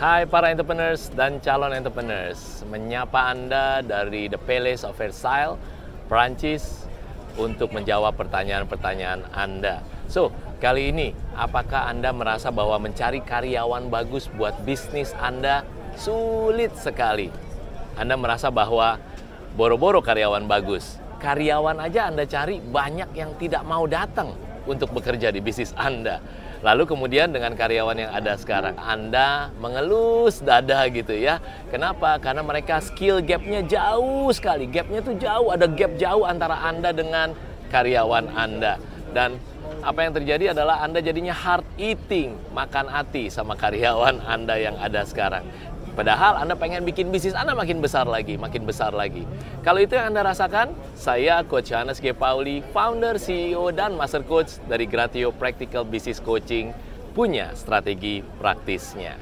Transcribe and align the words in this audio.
Hai 0.00 0.24
para 0.24 0.48
entrepreneurs 0.48 1.12
dan 1.12 1.44
calon 1.44 1.76
entrepreneurs, 1.76 2.64
menyapa 2.72 3.36
Anda 3.36 3.84
dari 3.84 4.32
The 4.32 4.40
Palace 4.40 4.80
of 4.80 4.96
Versailles, 4.96 5.60
Prancis, 6.08 6.88
untuk 7.36 7.68
menjawab 7.76 8.16
pertanyaan-pertanyaan 8.16 9.28
Anda. 9.28 9.84
So, 10.08 10.32
kali 10.56 10.88
ini, 10.88 11.12
apakah 11.36 11.92
Anda 11.92 12.16
merasa 12.16 12.48
bahwa 12.48 12.80
mencari 12.80 13.20
karyawan 13.20 13.92
bagus 13.92 14.32
buat 14.40 14.56
bisnis 14.64 15.12
Anda 15.20 15.68
sulit 16.00 16.72
sekali? 16.80 17.28
Anda 18.00 18.16
merasa 18.16 18.48
bahwa 18.48 18.96
boro-boro 19.52 20.00
karyawan 20.00 20.48
bagus, 20.48 20.96
karyawan 21.20 21.76
aja 21.76 22.08
Anda 22.08 22.24
cari 22.24 22.56
banyak 22.56 23.12
yang 23.12 23.36
tidak 23.36 23.68
mau 23.68 23.84
datang 23.84 24.32
untuk 24.64 24.96
bekerja 24.96 25.28
di 25.28 25.44
bisnis 25.44 25.76
Anda. 25.76 26.24
Lalu 26.60 26.84
kemudian 26.84 27.32
dengan 27.32 27.56
karyawan 27.56 27.96
yang 27.96 28.12
ada 28.12 28.36
sekarang, 28.36 28.76
Anda 28.76 29.48
mengelus 29.56 30.44
dada 30.44 30.84
gitu 30.92 31.16
ya. 31.16 31.40
Kenapa? 31.72 32.20
Karena 32.20 32.44
mereka 32.44 32.84
skill 32.84 33.24
gapnya 33.24 33.64
jauh 33.64 34.28
sekali. 34.36 34.68
Gapnya 34.68 35.00
tuh 35.00 35.16
jauh, 35.16 35.48
ada 35.48 35.64
gap 35.64 35.96
jauh 35.96 36.28
antara 36.28 36.60
Anda 36.60 36.92
dengan 36.92 37.32
karyawan 37.72 38.28
Anda. 38.36 38.76
Dan 39.16 39.40
apa 39.80 40.04
yang 40.04 40.12
terjadi 40.12 40.52
adalah 40.52 40.84
Anda 40.84 41.00
jadinya 41.00 41.32
hard 41.32 41.64
eating, 41.80 42.36
makan 42.52 42.92
hati 42.92 43.32
sama 43.32 43.56
karyawan 43.56 44.20
Anda 44.28 44.60
yang 44.60 44.76
ada 44.76 45.00
sekarang. 45.08 45.48
Padahal 45.94 46.38
Anda 46.38 46.54
pengen 46.54 46.86
bikin 46.86 47.10
bisnis 47.10 47.34
Anda 47.34 47.52
makin 47.52 47.82
besar 47.82 48.06
lagi, 48.06 48.38
makin 48.38 48.62
besar 48.62 48.94
lagi. 48.94 49.26
Kalau 49.66 49.82
itu 49.82 49.98
yang 49.98 50.14
Anda 50.14 50.30
rasakan, 50.30 50.72
saya 50.94 51.42
Coach 51.42 51.74
Hannes 51.74 51.98
G. 51.98 52.14
Pauli, 52.14 52.62
founder, 52.70 53.18
CEO, 53.18 53.74
dan 53.74 53.98
Master 53.98 54.22
Coach 54.22 54.62
dari 54.70 54.86
Gratio 54.86 55.34
Practical 55.34 55.82
Business 55.82 56.22
Coaching, 56.22 56.70
punya 57.12 57.50
strategi 57.58 58.22
praktisnya. 58.38 59.18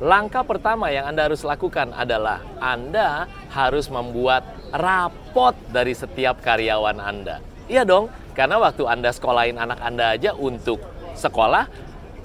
Langkah 0.00 0.40
pertama 0.48 0.88
yang 0.88 1.12
Anda 1.12 1.28
harus 1.28 1.44
lakukan 1.44 1.92
adalah 1.92 2.40
Anda 2.56 3.28
harus 3.52 3.92
membuat 3.92 4.48
rapot 4.72 5.52
dari 5.68 5.92
setiap 5.92 6.40
karyawan 6.40 6.96
Anda. 6.96 7.44
Iya 7.68 7.84
dong, 7.84 8.08
karena 8.32 8.56
waktu 8.56 8.88
Anda 8.88 9.12
sekolahin 9.12 9.60
anak 9.60 9.76
Anda 9.84 10.16
aja 10.16 10.32
untuk 10.32 10.80
sekolah, 11.12 11.68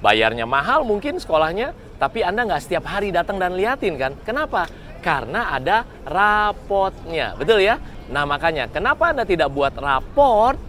bayarnya 0.05 0.45
mahal 0.45 0.85
mungkin 0.85 1.17
sekolahnya, 1.17 1.73
tapi 1.97 2.21
Anda 2.21 2.45
nggak 2.45 2.61
setiap 2.61 2.85
hari 2.85 3.09
datang 3.09 3.41
dan 3.41 3.57
liatin 3.57 3.97
kan? 3.97 4.13
Kenapa? 4.21 4.69
Karena 5.01 5.49
ada 5.57 5.81
rapotnya, 6.05 7.33
betul 7.33 7.65
ya? 7.65 7.81
Nah 8.13 8.29
makanya, 8.29 8.69
kenapa 8.69 9.09
Anda 9.09 9.25
tidak 9.25 9.49
buat 9.49 9.73
raport 9.73 10.61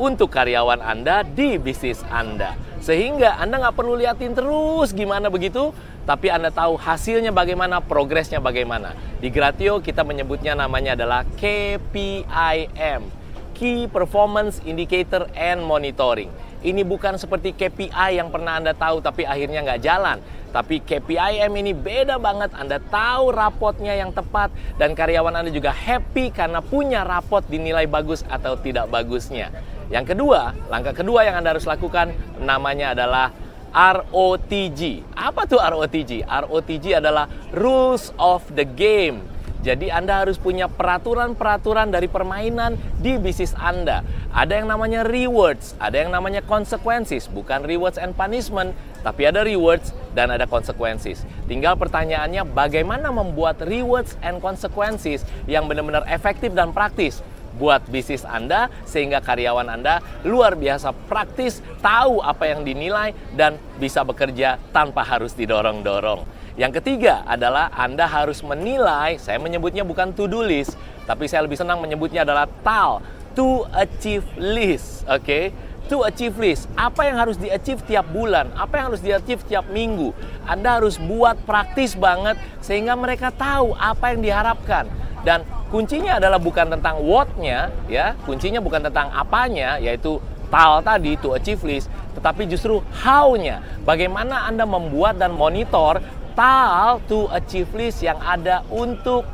untuk 0.00 0.32
karyawan 0.32 0.80
Anda 0.80 1.20
di 1.28 1.60
bisnis 1.60 2.00
Anda? 2.08 2.56
Sehingga 2.80 3.36
Anda 3.36 3.60
nggak 3.60 3.76
perlu 3.76 4.00
liatin 4.00 4.32
terus 4.32 4.96
gimana 4.96 5.28
begitu, 5.28 5.76
tapi 6.08 6.32
Anda 6.32 6.48
tahu 6.48 6.80
hasilnya 6.80 7.36
bagaimana, 7.36 7.84
progresnya 7.84 8.40
bagaimana. 8.40 8.96
Di 9.20 9.28
Gratio 9.28 9.84
kita 9.84 10.00
menyebutnya 10.00 10.56
namanya 10.56 10.96
adalah 10.96 11.28
KPIM, 11.36 13.12
Key 13.52 13.92
Performance 13.92 14.64
Indicator 14.64 15.28
and 15.36 15.60
Monitoring. 15.60 16.32
Ini 16.60 16.84
bukan 16.84 17.16
seperti 17.16 17.56
KPI 17.56 18.20
yang 18.20 18.28
pernah 18.28 18.60
Anda 18.60 18.76
tahu 18.76 19.00
tapi 19.00 19.24
akhirnya 19.24 19.64
nggak 19.64 19.80
jalan. 19.80 20.20
Tapi 20.50 20.82
KPIM 20.82 21.52
ini 21.56 21.72
beda 21.72 22.20
banget. 22.20 22.52
Anda 22.52 22.82
tahu 22.82 23.32
rapotnya 23.32 23.96
yang 23.96 24.12
tepat 24.12 24.52
dan 24.76 24.92
karyawan 24.92 25.40
Anda 25.40 25.50
juga 25.54 25.72
happy 25.72 26.34
karena 26.34 26.60
punya 26.60 27.06
rapot 27.06 27.40
dinilai 27.46 27.86
bagus 27.88 28.26
atau 28.28 28.58
tidak 28.60 28.90
bagusnya. 28.92 29.48
Yang 29.88 30.14
kedua, 30.14 30.52
langkah 30.68 30.92
kedua 30.92 31.24
yang 31.24 31.38
Anda 31.40 31.56
harus 31.56 31.64
lakukan 31.64 32.12
namanya 32.42 32.92
adalah 32.92 33.32
ROTG. 33.70 35.06
Apa 35.14 35.46
tuh 35.46 35.62
ROTG? 35.62 36.26
ROTG 36.26 36.98
adalah 36.98 37.30
Rules 37.54 38.10
of 38.18 38.42
the 38.52 38.66
Game. 38.66 39.22
Jadi 39.60 39.92
Anda 39.92 40.24
harus 40.24 40.40
punya 40.40 40.72
peraturan-peraturan 40.72 41.92
dari 41.92 42.08
permainan 42.08 42.80
di 42.96 43.20
bisnis 43.20 43.52
Anda. 43.60 44.00
Ada 44.32 44.64
yang 44.64 44.72
namanya 44.72 45.04
rewards, 45.04 45.76
ada 45.76 46.00
yang 46.00 46.08
namanya 46.08 46.40
consequences, 46.40 47.28
bukan 47.28 47.68
rewards 47.68 48.00
and 48.00 48.16
punishment, 48.16 48.72
tapi 49.04 49.28
ada 49.28 49.44
rewards 49.44 49.92
dan 50.16 50.32
ada 50.32 50.48
consequences. 50.48 51.28
Tinggal 51.44 51.76
pertanyaannya 51.76 52.48
bagaimana 52.48 53.12
membuat 53.12 53.60
rewards 53.60 54.16
and 54.24 54.40
consequences 54.40 55.28
yang 55.44 55.68
benar-benar 55.68 56.08
efektif 56.08 56.56
dan 56.56 56.72
praktis 56.72 57.20
buat 57.60 57.84
bisnis 57.92 58.24
Anda 58.24 58.72
sehingga 58.88 59.20
karyawan 59.20 59.68
Anda 59.68 60.00
luar 60.24 60.56
biasa 60.56 60.96
praktis, 61.04 61.60
tahu 61.84 62.24
apa 62.24 62.48
yang 62.48 62.64
dinilai 62.64 63.12
dan 63.36 63.60
bisa 63.76 64.00
bekerja 64.08 64.56
tanpa 64.72 65.04
harus 65.04 65.36
didorong-dorong. 65.36 66.39
Yang 66.60 66.84
ketiga 66.84 67.24
adalah 67.24 67.72
Anda 67.72 68.04
harus 68.04 68.44
menilai, 68.44 69.16
saya 69.16 69.40
menyebutnya 69.40 69.80
bukan 69.80 70.12
to-do 70.12 70.44
list, 70.44 70.76
tapi 71.08 71.24
saya 71.24 71.48
lebih 71.48 71.56
senang 71.56 71.80
menyebutnya 71.80 72.20
adalah 72.20 72.44
TAL, 72.60 73.00
to 73.32 73.64
achieve 73.72 74.28
list, 74.36 75.08
oke? 75.08 75.24
Okay? 75.24 75.56
To 75.88 76.04
achieve 76.04 76.36
list, 76.36 76.68
apa 76.76 77.08
yang 77.08 77.16
harus 77.16 77.40
di-achieve 77.40 77.80
tiap 77.88 78.04
bulan, 78.12 78.52
apa 78.60 78.76
yang 78.76 78.92
harus 78.92 79.00
di-achieve 79.00 79.40
tiap 79.48 79.72
minggu. 79.72 80.12
Anda 80.44 80.76
harus 80.76 81.00
buat 81.00 81.40
praktis 81.48 81.96
banget 81.96 82.36
sehingga 82.60 82.92
mereka 82.92 83.32
tahu 83.32 83.72
apa 83.80 84.12
yang 84.12 84.20
diharapkan. 84.20 84.84
Dan 85.24 85.48
kuncinya 85.72 86.20
adalah 86.20 86.36
bukan 86.36 86.76
tentang 86.76 87.00
what-nya, 87.00 87.72
ya, 87.88 88.20
kuncinya 88.28 88.60
bukan 88.60 88.84
tentang 88.84 89.08
apanya, 89.16 89.80
yaitu 89.80 90.20
TAL 90.52 90.84
tadi, 90.84 91.16
to 91.16 91.32
achieve 91.32 91.64
list, 91.64 91.88
tetapi 92.20 92.44
justru 92.44 92.84
how-nya. 93.00 93.64
Bagaimana 93.88 94.44
Anda 94.44 94.68
membuat 94.68 95.16
dan 95.16 95.32
monitor 95.32 96.02
total 96.30 97.02
to 97.10 97.26
achieve 97.34 97.66
list 97.74 98.06
yang 98.06 98.18
ada 98.22 98.62
untuk 98.70 99.26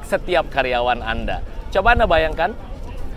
setiap 0.00 0.48
karyawan 0.48 1.04
Anda. 1.04 1.44
Coba 1.68 1.92
Anda 1.92 2.08
bayangkan, 2.08 2.56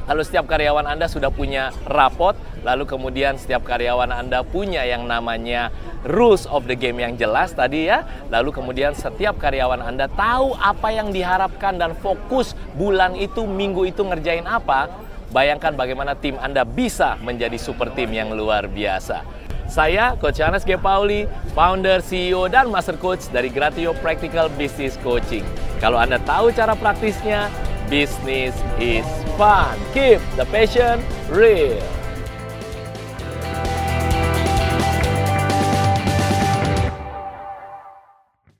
kalau 0.03 0.19
setiap 0.19 0.51
karyawan 0.51 0.83
Anda 0.83 1.07
sudah 1.07 1.31
punya 1.31 1.71
rapot, 1.87 2.35
lalu 2.67 2.83
kemudian 2.83 3.39
setiap 3.39 3.63
karyawan 3.63 4.11
Anda 4.11 4.43
punya 4.43 4.83
yang 4.83 5.07
namanya 5.07 5.71
rules 6.03 6.43
of 6.51 6.67
the 6.67 6.75
game 6.75 6.99
yang 6.99 7.15
jelas 7.15 7.55
tadi 7.55 7.87
ya, 7.87 8.03
lalu 8.27 8.51
kemudian 8.51 8.91
setiap 8.91 9.39
karyawan 9.39 9.79
Anda 9.79 10.11
tahu 10.11 10.51
apa 10.59 10.91
yang 10.91 11.15
diharapkan 11.15 11.79
dan 11.79 11.95
fokus 11.95 12.51
bulan 12.75 13.15
itu, 13.15 13.47
minggu 13.47 13.87
itu 13.87 14.03
ngerjain 14.03 14.43
apa, 14.43 14.91
bayangkan 15.31 15.71
bagaimana 15.79 16.19
tim 16.19 16.35
Anda 16.35 16.67
bisa 16.67 17.15
menjadi 17.23 17.55
super 17.55 17.95
tim 17.95 18.11
yang 18.11 18.35
luar 18.35 18.67
biasa. 18.67 19.23
Saya 19.71 20.19
Coach 20.19 20.43
Hannes 20.43 20.67
G. 20.67 20.75
Pauli, 20.75 21.31
founder, 21.55 22.03
CEO, 22.03 22.51
dan 22.51 22.67
Master 22.67 22.99
Coach 22.99 23.31
dari 23.31 23.47
Gratio 23.47 23.95
Practical 24.03 24.51
Business 24.59 24.99
Coaching. 24.99 25.47
Kalau 25.79 25.95
Anda 25.95 26.19
tahu 26.27 26.51
cara 26.51 26.75
praktisnya, 26.75 27.47
business 27.87 28.51
is 28.83 29.07
fun. 29.39 29.79
Keep 29.95 30.19
the 30.35 30.43
passion 30.51 30.99
real. 31.31 31.79